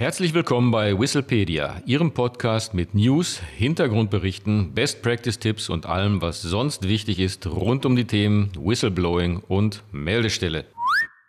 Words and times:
Herzlich 0.00 0.32
willkommen 0.32 0.70
bei 0.70 0.98
Whistlepedia, 0.98 1.82
Ihrem 1.84 2.14
Podcast 2.14 2.72
mit 2.72 2.94
News, 2.94 3.38
Hintergrundberichten, 3.58 4.72
Best 4.72 5.02
Practice 5.02 5.38
Tipps 5.38 5.68
und 5.68 5.84
allem, 5.84 6.22
was 6.22 6.40
sonst 6.40 6.88
wichtig 6.88 7.18
ist 7.18 7.46
rund 7.46 7.84
um 7.84 7.96
die 7.96 8.06
Themen 8.06 8.50
Whistleblowing 8.58 9.42
und 9.46 9.82
Meldestelle. 9.92 10.64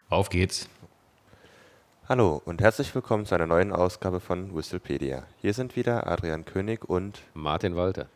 Auf 0.07 0.29
geht's! 0.29 0.70
Hallo 2.07 2.42
und 2.46 2.62
herzlich 2.62 2.96
willkommen 2.96 3.26
zu 3.26 3.36
einer 3.36 3.46
neuen 3.46 3.73
Ausgabe 3.73 4.21
von 4.21 4.55
Whistlepedia. 4.55 5.24
Hier 5.42 5.54
sind 5.54 5.76
wieder 5.76 6.08
Adrian 6.08 6.46
König 6.46 6.86
und 6.88 7.24
Martin 7.34 7.76
Walter. 7.76 8.08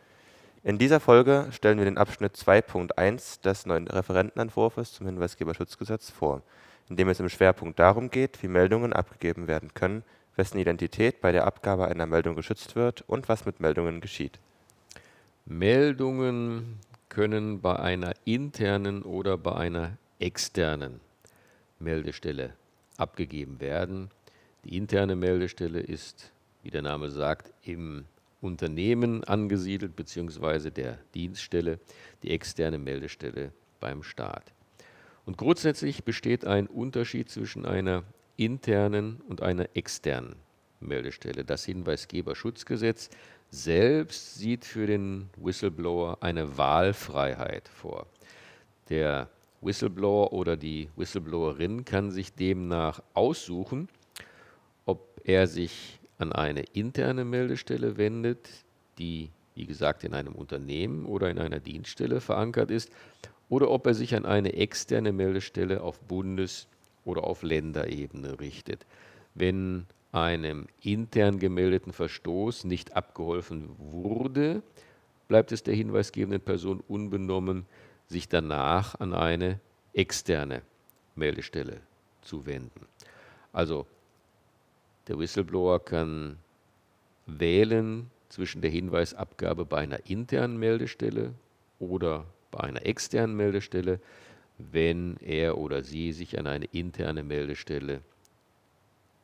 In 0.64 0.78
dieser 0.78 1.00
Folge 1.00 1.48
stellen 1.50 1.76
wir 1.76 1.84
den 1.84 1.98
Abschnitt 1.98 2.34
2.1 2.34 3.42
des 3.42 3.66
neuen 3.66 3.88
Referentenentwurfs 3.88 4.94
zum 4.94 5.04
Hinweisgeberschutzgesetz 5.04 6.08
vor, 6.08 6.40
in 6.88 6.96
dem 6.96 7.10
es 7.10 7.20
im 7.20 7.28
Schwerpunkt 7.28 7.78
darum 7.78 8.08
geht, 8.08 8.42
wie 8.42 8.48
Meldungen 8.48 8.94
abgegeben 8.94 9.48
werden 9.48 9.74
können, 9.74 10.02
wessen 10.36 10.58
Identität 10.58 11.20
bei 11.20 11.32
der 11.32 11.46
Abgabe 11.46 11.88
einer 11.88 12.06
Meldung 12.06 12.36
geschützt 12.36 12.76
wird 12.76 13.02
und 13.08 13.28
was 13.28 13.46
mit 13.46 13.60
Meldungen 13.60 14.00
geschieht. 14.00 14.38
Meldungen 15.46 16.78
können 17.08 17.60
bei 17.60 17.76
einer 17.76 18.14
internen 18.24 19.02
oder 19.02 19.38
bei 19.38 19.54
einer 19.54 19.96
externen 20.18 21.00
Meldestelle 21.78 22.52
abgegeben 22.96 23.60
werden. 23.60 24.10
Die 24.64 24.76
interne 24.76 25.16
Meldestelle 25.16 25.80
ist, 25.80 26.32
wie 26.62 26.70
der 26.70 26.82
Name 26.82 27.10
sagt, 27.10 27.52
im 27.62 28.04
Unternehmen 28.40 29.24
angesiedelt 29.24 29.96
bzw. 29.96 30.70
der 30.70 30.98
Dienststelle, 31.14 31.78
die 32.22 32.30
externe 32.30 32.78
Meldestelle 32.78 33.52
beim 33.80 34.02
Staat. 34.02 34.52
Und 35.24 35.38
grundsätzlich 35.38 36.04
besteht 36.04 36.44
ein 36.44 36.66
Unterschied 36.66 37.30
zwischen 37.30 37.66
einer 37.66 38.04
internen 38.36 39.20
und 39.28 39.42
einer 39.42 39.68
externen 39.74 40.36
Meldestelle. 40.80 41.44
Das 41.44 41.64
Hinweisgeberschutzgesetz 41.64 43.10
selbst 43.50 44.34
sieht 44.34 44.64
für 44.64 44.86
den 44.86 45.30
Whistleblower 45.36 46.18
eine 46.20 46.58
Wahlfreiheit 46.58 47.68
vor. 47.68 48.06
Der 48.88 49.28
Whistleblower 49.60 50.32
oder 50.32 50.56
die 50.56 50.88
Whistleblowerin 50.96 51.84
kann 51.84 52.10
sich 52.10 52.34
demnach 52.34 53.02
aussuchen, 53.14 53.88
ob 54.84 55.20
er 55.24 55.46
sich 55.46 55.98
an 56.18 56.32
eine 56.32 56.62
interne 56.72 57.24
Meldestelle 57.24 57.96
wendet, 57.96 58.48
die, 58.98 59.30
wie 59.54 59.66
gesagt, 59.66 60.04
in 60.04 60.14
einem 60.14 60.34
Unternehmen 60.34 61.04
oder 61.04 61.30
in 61.30 61.38
einer 61.38 61.60
Dienststelle 61.60 62.20
verankert 62.20 62.70
ist, 62.70 62.90
oder 63.48 63.70
ob 63.70 63.86
er 63.86 63.94
sich 63.94 64.14
an 64.14 64.26
eine 64.26 64.54
externe 64.54 65.12
Meldestelle 65.12 65.80
auf 65.80 66.00
Bundes- 66.00 66.66
oder 67.06 67.24
auf 67.24 67.42
Länderebene 67.42 68.38
richtet. 68.38 68.84
Wenn 69.34 69.86
einem 70.12 70.66
intern 70.82 71.38
gemeldeten 71.38 71.92
Verstoß 71.92 72.64
nicht 72.64 72.94
abgeholfen 72.94 73.70
wurde, 73.78 74.62
bleibt 75.28 75.52
es 75.52 75.62
der 75.62 75.74
hinweisgebenden 75.74 76.40
Person 76.40 76.82
unbenommen, 76.86 77.66
sich 78.08 78.28
danach 78.28 79.00
an 79.00 79.14
eine 79.14 79.60
externe 79.92 80.62
Meldestelle 81.14 81.80
zu 82.22 82.44
wenden. 82.46 82.86
Also 83.52 83.86
der 85.08 85.18
Whistleblower 85.18 85.84
kann 85.84 86.38
wählen 87.26 88.10
zwischen 88.28 88.60
der 88.60 88.70
Hinweisabgabe 88.70 89.64
bei 89.64 89.78
einer 89.78 90.08
internen 90.08 90.58
Meldestelle 90.58 91.34
oder 91.78 92.26
bei 92.50 92.60
einer 92.60 92.84
externen 92.84 93.36
Meldestelle 93.36 94.00
wenn 94.58 95.16
er 95.18 95.58
oder 95.58 95.82
sie 95.82 96.12
sich 96.12 96.38
an 96.38 96.46
eine 96.46 96.66
interne 96.66 97.22
Meldestelle 97.22 98.00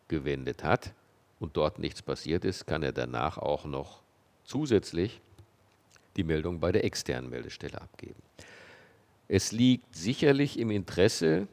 gewendet 0.08 0.62
hat 0.62 0.92
und 1.40 1.56
dort 1.56 1.78
nichts 1.78 2.02
passiert 2.02 2.44
ist, 2.44 2.66
kann 2.66 2.82
er 2.82 2.92
danach 2.92 3.38
auch 3.38 3.64
noch 3.64 4.02
zusätzlich 4.44 5.20
die 6.16 6.24
Meldung 6.24 6.60
bei 6.60 6.72
der 6.72 6.84
externen 6.84 7.30
Meldestelle 7.30 7.80
abgeben. 7.80 8.22
Es 9.28 9.52
liegt 9.52 9.94
sicherlich 9.94 10.58
im 10.58 10.70
Interesse 10.70 11.48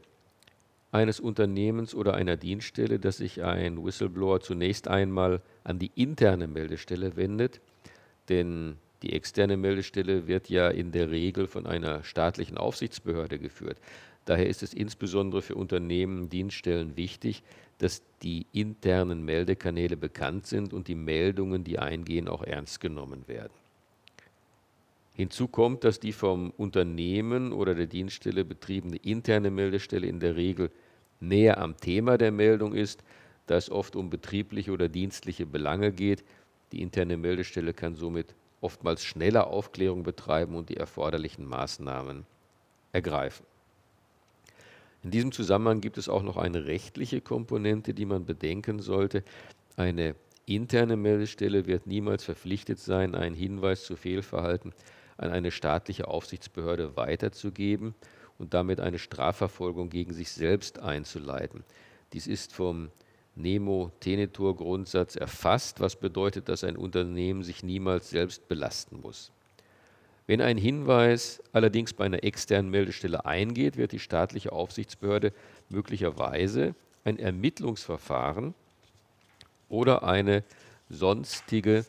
eines 0.92 1.20
Unternehmens 1.20 1.94
oder 1.96 2.16
einer 2.16 2.36
Dienststelle, 2.36 3.00
dass 3.00 3.18
sich 3.18 3.44
ein 3.44 3.84
Whistleblower 3.84 4.42
zunächst 4.42 4.88
einmal 4.88 5.42
an 5.64 5.80
die 5.80 5.92
interne 5.96 6.48
Meldestelle 6.48 7.16
wendet, 7.16 7.62
denn 8.28 8.78
die 9.02 9.14
externe 9.14 9.58
Meldestelle 9.58 10.28
wird 10.28 10.50
ja 10.50 10.70
in 10.70 10.92
der 10.92 11.10
Regel 11.10 11.48
von 11.48 11.66
einer 11.66 12.04
staatlichen 12.04 12.58
Aufsichtsbehörde 12.58 13.40
geführt. 13.40 13.78
Daher 14.26 14.48
ist 14.48 14.62
es 14.62 14.74
insbesondere 14.74 15.42
für 15.42 15.56
Unternehmen, 15.56 16.30
Dienststellen 16.30 16.98
wichtig, 16.98 17.42
dass 17.78 18.04
die 18.22 18.46
internen 18.52 19.24
Meldekanäle 19.24 19.96
bekannt 19.96 20.46
sind 20.46 20.74
und 20.74 20.88
die 20.88 20.96
Meldungen, 20.96 21.64
die 21.64 21.80
eingehen, 21.80 22.28
auch 22.28 22.44
ernst 22.44 22.82
genommen 22.82 23.24
werden. 23.28 23.54
Hinzu 25.16 25.48
kommt, 25.48 25.84
dass 25.84 26.00
die 26.00 26.14
vom 26.14 26.52
Unternehmen 26.52 27.52
oder 27.52 27.76
der 27.76 27.88
Dienststelle 27.88 28.46
betriebene 28.46 28.98
interne 28.98 29.50
Meldestelle 29.50 30.08
in 30.08 30.20
der 30.20 30.36
Regel 30.36 30.72
näher 31.20 31.58
am 31.58 31.76
Thema 31.78 32.18
der 32.18 32.32
Meldung 32.32 32.74
ist, 32.74 33.04
da 33.48 33.58
es 33.58 33.70
oft 33.70 33.96
um 33.96 34.10
betriebliche 34.10 34.72
oder 34.72 34.88
dienstliche 34.88 35.46
Belange 35.46 35.92
geht. 35.92 36.24
Die 36.72 36.82
interne 36.82 37.18
Meldestelle 37.18 37.74
kann 37.74 37.96
somit 37.96 38.36
oftmals 38.62 39.04
schneller 39.04 39.48
Aufklärung 39.48 40.04
betreiben 40.04 40.56
und 40.56 40.70
die 40.70 40.78
erforderlichen 40.78 41.46
Maßnahmen 41.46 42.26
ergreifen. 42.92 43.46
In 45.04 45.12
diesem 45.12 45.32
Zusammenhang 45.32 45.80
gibt 45.82 45.98
es 45.98 46.10
auch 46.10 46.24
noch 46.24 46.38
eine 46.38 46.66
rechtliche 46.66 47.22
Komponente, 47.22 47.94
die 47.94 48.06
man 48.06 48.26
bedenken 48.26 48.80
sollte. 48.80 49.24
Eine 49.78 50.16
interne 50.46 50.98
Meldestelle 50.98 51.68
wird 51.68 51.88
niemals 51.88 52.24
verpflichtet 52.26 52.80
sein, 52.80 53.16
einen 53.16 53.36
Hinweis 53.36 53.86
zu 53.86 53.96
Fehlverhalten 53.96 54.74
an 55.18 55.32
eine 55.32 55.52
staatliche 55.52 56.08
Aufsichtsbehörde 56.08 56.98
weiterzugeben 56.98 57.94
und 58.38 58.54
damit 58.54 58.80
eine 58.80 59.00
Strafverfolgung 59.00 59.90
gegen 59.90 60.14
sich 60.14 60.32
selbst 60.32 60.80
einzuleiten. 60.80 61.64
Dies 62.14 62.28
ist 62.28 62.54
vom 62.54 62.90
Nemo-Tenetur-Grundsatz 63.40 65.16
erfasst, 65.16 65.80
was 65.80 65.96
bedeutet, 65.96 66.50
dass 66.50 66.64
ein 66.64 66.78
Unternehmen 66.78 67.44
sich 67.44 67.64
niemals 67.64 68.10
selbst 68.10 68.48
belasten 68.48 69.02
muss. 69.02 69.32
Wenn 70.28 70.42
ein 70.42 70.58
Hinweis 70.58 71.42
allerdings 71.54 71.94
bei 71.94 72.06
einer 72.06 72.24
externen 72.24 72.70
Meldestelle 72.70 73.26
eingeht, 73.26 73.78
wird 73.78 73.94
die 73.94 74.00
staatliche 74.00 74.52
Aufsichtsbehörde 74.52 75.34
möglicherweise 75.70 76.76
ein 77.04 77.18
Ermittlungsverfahren 77.18 78.54
oder 79.70 80.04
eine 80.04 80.44
sonstige 80.90 81.86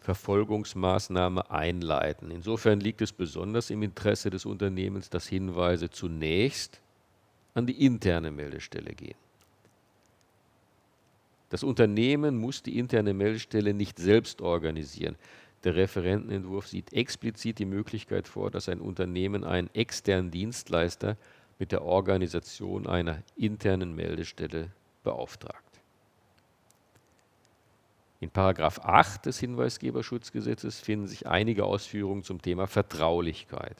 Verfolgungsmaßnahme 0.00 1.50
einleiten. 1.50 2.30
Insofern 2.30 2.80
liegt 2.80 3.00
es 3.02 3.12
besonders 3.12 3.70
im 3.70 3.82
Interesse 3.82 4.30
des 4.30 4.44
Unternehmens, 4.44 5.08
dass 5.08 5.28
Hinweise 5.28 5.90
zunächst 5.90 6.80
an 7.54 7.66
die 7.66 7.86
interne 7.86 8.30
Meldestelle 8.30 8.92
gehen. 8.94 9.21
Das 11.52 11.62
Unternehmen 11.62 12.38
muss 12.38 12.62
die 12.62 12.78
interne 12.78 13.12
Meldestelle 13.12 13.74
nicht 13.74 13.98
selbst 13.98 14.40
organisieren. 14.40 15.16
Der 15.64 15.76
Referentenentwurf 15.76 16.66
sieht 16.66 16.94
explizit 16.94 17.58
die 17.58 17.66
Möglichkeit 17.66 18.26
vor, 18.26 18.50
dass 18.50 18.70
ein 18.70 18.80
Unternehmen 18.80 19.44
einen 19.44 19.68
externen 19.74 20.30
Dienstleister 20.30 21.18
mit 21.58 21.70
der 21.70 21.82
Organisation 21.82 22.86
einer 22.86 23.22
internen 23.36 23.94
Meldestelle 23.94 24.70
beauftragt. 25.04 25.78
In 28.20 28.30
Paragraph 28.30 28.78
8 28.78 29.26
des 29.26 29.38
Hinweisgeberschutzgesetzes 29.38 30.80
finden 30.80 31.06
sich 31.06 31.26
einige 31.26 31.66
Ausführungen 31.66 32.22
zum 32.22 32.40
Thema 32.40 32.66
Vertraulichkeit. 32.66 33.76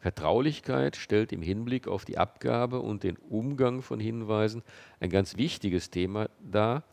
Vertraulichkeit 0.00 0.96
stellt 0.96 1.32
im 1.32 1.42
Hinblick 1.42 1.88
auf 1.88 2.04
die 2.04 2.18
Abgabe 2.18 2.80
und 2.80 3.02
den 3.02 3.16
Umgang 3.16 3.82
von 3.82 3.98
Hinweisen 3.98 4.62
ein 5.00 5.10
ganz 5.10 5.36
wichtiges 5.36 5.90
Thema 5.90 6.28
dar. 6.40 6.84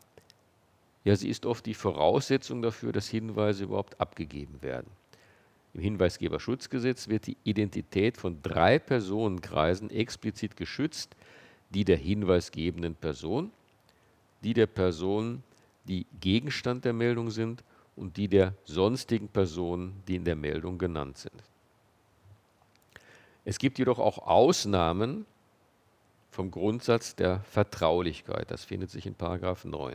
Ja, 1.04 1.14
sie 1.14 1.28
ist 1.28 1.46
oft 1.46 1.64
die 1.66 1.74
Voraussetzung 1.74 2.62
dafür, 2.62 2.90
dass 2.90 3.08
Hinweise 3.08 3.64
überhaupt 3.64 4.00
abgegeben 4.00 4.60
werden. 4.60 4.90
Im 5.72 5.82
Hinweisgeberschutzgesetz 5.82 7.08
wird 7.08 7.28
die 7.28 7.36
Identität 7.44 8.16
von 8.16 8.42
drei 8.42 8.78
Personenkreisen 8.78 9.90
explizit 9.90 10.56
geschützt, 10.56 11.14
die 11.70 11.84
der 11.84 11.98
hinweisgebenden 11.98 12.94
Person, 12.94 13.52
die 14.42 14.54
der 14.54 14.66
Person, 14.66 15.44
die 15.84 16.06
Gegenstand 16.20 16.84
der 16.84 16.92
Meldung 16.92 17.30
sind 17.30 17.62
und 17.94 18.16
die 18.16 18.26
der 18.26 18.54
sonstigen 18.64 19.28
Personen, 19.28 20.02
die 20.08 20.16
in 20.16 20.24
der 20.24 20.36
Meldung 20.36 20.78
genannt 20.78 21.18
sind. 21.18 21.42
Es 23.48 23.60
gibt 23.60 23.78
jedoch 23.78 24.00
auch 24.00 24.18
Ausnahmen 24.26 25.24
vom 26.32 26.50
Grundsatz 26.50 27.14
der 27.14 27.42
Vertraulichkeit. 27.42 28.50
Das 28.50 28.64
findet 28.64 28.90
sich 28.90 29.06
in 29.06 29.14
Paragraph 29.14 29.64
9. 29.64 29.94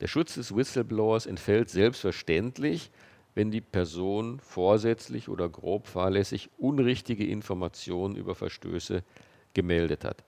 Der 0.00 0.08
Schutz 0.08 0.34
des 0.34 0.54
Whistleblowers 0.54 1.24
entfällt 1.24 1.70
selbstverständlich, 1.70 2.90
wenn 3.34 3.50
die 3.50 3.62
Person 3.62 4.40
vorsätzlich 4.40 5.30
oder 5.30 5.48
grob 5.48 5.86
fahrlässig 5.86 6.50
unrichtige 6.58 7.26
Informationen 7.26 8.14
über 8.14 8.34
Verstöße 8.34 9.02
gemeldet 9.54 10.04
hat. 10.04 10.22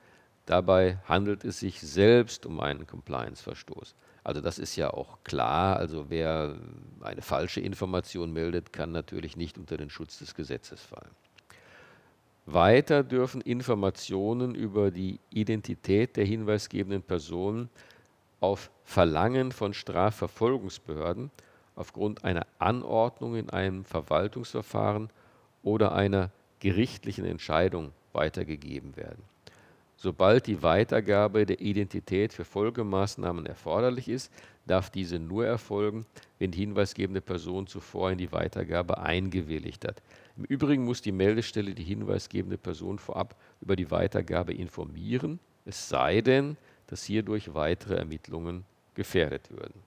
Dabei 0.47 1.01
handelt 1.05 1.45
es 1.45 1.61
sich 1.61 1.79
selbst 1.83 2.47
um 2.47 2.61
einen 2.61 2.87
Compliance-Verstoß. 2.87 3.95
Also 4.25 4.41
das 4.41 4.59
ist 4.59 4.75
ja 4.75 4.89
auch 4.89 5.19
klar. 5.23 5.77
Also 5.77 6.07
wer 6.09 6.57
eine 7.03 7.21
falsche 7.21 7.61
Information 7.61 8.33
meldet, 8.33 8.73
kann 8.73 8.91
natürlich 8.91 9.37
nicht 9.37 9.59
unter 9.59 9.77
den 9.77 9.91
Schutz 9.91 10.19
des 10.19 10.35
Gesetzes 10.35 10.81
fallen. 10.81 11.15
Weiter 12.53 13.03
dürfen 13.05 13.43
Informationen 13.43 14.55
über 14.55 14.91
die 14.91 15.21
Identität 15.31 16.17
der 16.17 16.25
hinweisgebenden 16.25 17.03
Personen 17.03 17.69
auf 18.41 18.71
Verlangen 18.85 19.53
von 19.53 19.75
Strafverfolgungsbehörden 19.75 21.31
aufgrund 21.75 22.25
einer 22.25 22.47
Anordnung 22.59 23.37
in 23.37 23.51
einem 23.51 23.85
Verwaltungsverfahren 23.85 25.11
oder 25.63 25.93
einer 25.93 26.31
gerichtlichen 26.61 27.27
Entscheidung 27.27 27.93
weitergegeben 28.13 28.97
werden. 28.97 29.23
Sobald 30.01 30.47
die 30.47 30.63
Weitergabe 30.63 31.45
der 31.45 31.61
Identität 31.61 32.33
für 32.33 32.45
Folgemaßnahmen 32.45 33.47
erforderlich 33.47 34.09
ist, 34.09 34.33
darf 34.65 34.91
diese 34.91 35.19
nur 35.19 35.45
erfolgen, 35.45 36.07
wenn 36.39 36.53
die 36.53 36.61
hinweisgebende 36.61 37.21
Person 37.21 37.67
zuvor 37.67 38.13
in 38.13 38.19
die 38.19 38.31
Weitergabe 38.31 38.99
eingewilligt 38.99 39.85
hat. 39.85 40.01
Im 40.37 40.45
Übrigen 40.45 40.85
muss 40.85 41.03
die 41.03 41.11
Meldestelle 41.11 41.75
die 41.75 41.83
hinweisgebende 41.83 42.59
Person 42.59 43.01
vorab 43.01 43.35
über 43.61 43.75
die 43.75 43.91
Weitergabe 43.91 44.55
informieren, 44.55 45.41
es 45.65 45.89
sei 45.89 46.21
denn, 46.21 46.57
dass 46.87 47.03
hierdurch 47.03 47.53
weitere 47.55 47.97
Ermittlungen 47.97 48.65
gefährdet 48.95 49.51
würden. 49.51 49.83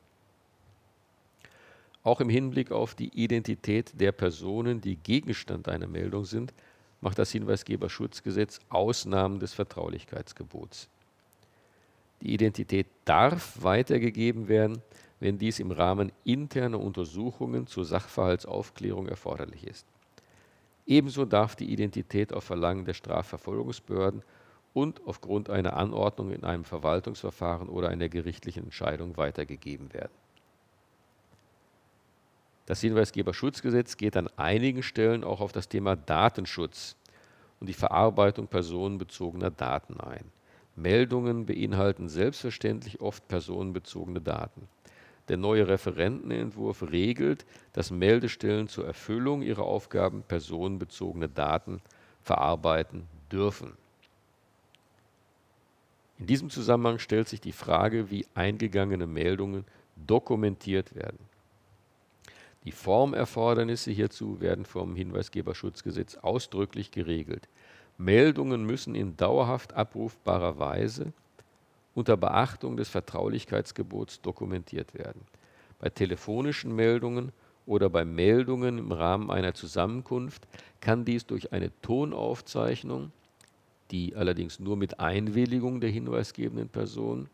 Auch 2.03 2.19
im 2.19 2.29
Hinblick 2.29 2.73
auf 2.73 2.95
die 2.95 3.11
Identität 3.13 3.93
der 3.97 4.11
Personen, 4.11 4.81
die 4.81 4.97
Gegenstand 4.97 5.69
einer 5.69 5.87
Meldung 5.87 6.25
sind, 6.25 6.53
macht 7.01 7.19
das 7.19 7.31
Hinweisgeberschutzgesetz 7.31 8.59
Ausnahmen 8.69 9.39
des 9.39 9.53
Vertraulichkeitsgebots. 9.53 10.87
Die 12.21 12.33
Identität 12.33 12.87
darf 13.05 13.61
weitergegeben 13.61 14.47
werden, 14.47 14.81
wenn 15.19 15.37
dies 15.37 15.59
im 15.59 15.71
Rahmen 15.71 16.11
interner 16.23 16.79
Untersuchungen 16.79 17.67
zur 17.67 17.85
Sachverhaltsaufklärung 17.85 19.07
erforderlich 19.07 19.65
ist. 19.65 19.85
Ebenso 20.85 21.25
darf 21.25 21.55
die 21.55 21.71
Identität 21.71 22.33
auf 22.33 22.43
Verlangen 22.43 22.85
der 22.85 22.93
Strafverfolgungsbehörden 22.93 24.23
und 24.73 25.05
aufgrund 25.05 25.49
einer 25.49 25.77
Anordnung 25.77 26.31
in 26.31 26.43
einem 26.43 26.63
Verwaltungsverfahren 26.63 27.69
oder 27.69 27.89
einer 27.89 28.09
gerichtlichen 28.09 28.65
Entscheidung 28.65 29.17
weitergegeben 29.17 29.93
werden. 29.93 30.11
Das 32.71 32.79
Hinweisgeberschutzgesetz 32.79 33.97
geht 33.97 34.15
an 34.15 34.29
einigen 34.37 34.81
Stellen 34.81 35.25
auch 35.25 35.41
auf 35.41 35.51
das 35.51 35.67
Thema 35.67 35.97
Datenschutz 35.97 36.95
und 37.59 37.67
die 37.67 37.73
Verarbeitung 37.73 38.47
personenbezogener 38.47 39.51
Daten 39.51 39.99
ein. 39.99 40.31
Meldungen 40.77 41.45
beinhalten 41.45 42.07
selbstverständlich 42.07 43.01
oft 43.01 43.27
personenbezogene 43.27 44.21
Daten. 44.21 44.69
Der 45.27 45.35
neue 45.35 45.67
Referentenentwurf 45.67 46.83
regelt, 46.83 47.45
dass 47.73 47.91
Meldestellen 47.91 48.69
zur 48.69 48.87
Erfüllung 48.87 49.41
ihrer 49.41 49.63
Aufgaben 49.63 50.23
personenbezogene 50.23 51.27
Daten 51.27 51.81
verarbeiten 52.23 53.05
dürfen. 53.29 53.73
In 56.19 56.25
diesem 56.25 56.49
Zusammenhang 56.49 56.99
stellt 56.99 57.27
sich 57.27 57.41
die 57.41 57.51
Frage, 57.51 58.09
wie 58.09 58.25
eingegangene 58.33 59.07
Meldungen 59.07 59.65
dokumentiert 59.97 60.95
werden. 60.95 61.30
Die 62.63 62.71
Formerfordernisse 62.71 63.91
hierzu 63.91 64.39
werden 64.39 64.65
vom 64.65 64.95
Hinweisgeberschutzgesetz 64.95 66.17
ausdrücklich 66.17 66.91
geregelt. 66.91 67.49
Meldungen 67.97 68.65
müssen 68.65 68.93
in 68.93 69.17
dauerhaft 69.17 69.73
abrufbarer 69.73 70.59
Weise 70.59 71.13
unter 71.95 72.17
Beachtung 72.17 72.77
des 72.77 72.89
Vertraulichkeitsgebots 72.89 74.21
dokumentiert 74.21 74.93
werden. 74.93 75.21
Bei 75.79 75.89
telefonischen 75.89 76.75
Meldungen 76.75 77.31
oder 77.65 77.89
bei 77.89 78.05
Meldungen 78.05 78.77
im 78.77 78.91
Rahmen 78.91 79.31
einer 79.31 79.53
Zusammenkunft 79.53 80.47
kann 80.79 81.03
dies 81.05 81.25
durch 81.25 81.51
eine 81.51 81.71
Tonaufzeichnung, 81.81 83.11
die 83.89 84.15
allerdings 84.15 84.59
nur 84.59 84.77
mit 84.77 84.99
Einwilligung 84.99 85.81
der 85.81 85.89
hinweisgebenden 85.89 86.69
Person 86.69 87.29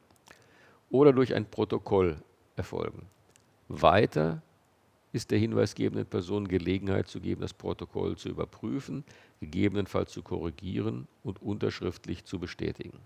oder 0.90 1.14
durch 1.14 1.36
ein 1.36 1.46
Protokoll 1.46 2.18
erfolgen. 2.56 3.06
Weiter 3.68 4.42
ist 5.14 5.32
der 5.32 5.40
hinweisgebenden 5.40 6.06
Person 6.06 6.48
Gelegenheit 6.48 7.08
zu 7.08 7.20
geben, 7.20 7.42
das 7.42 7.54
Protokoll 7.54 8.18
zu 8.18 8.30
überprüfen, 8.30 9.04
gegebenenfalls 9.40 10.12
zu 10.12 10.22
korrigieren 10.22 11.08
und 11.24 11.42
unterschriftlich 11.42 12.26
zu 12.26 12.40
bestätigen. 12.40 13.00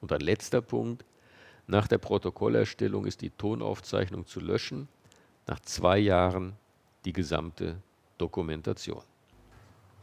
Und 0.00 0.12
ein 0.12 0.20
letzter 0.20 0.60
Punkt. 0.60 1.04
Nach 1.68 1.86
der 1.86 1.98
Protokollerstellung 1.98 3.06
ist 3.06 3.20
die 3.20 3.30
Tonaufzeichnung 3.30 4.26
zu 4.26 4.40
löschen, 4.40 4.88
nach 5.46 5.60
zwei 5.60 5.96
Jahren 5.98 6.54
die 7.04 7.12
gesamte 7.12 7.76
Dokumentation. 8.18 9.04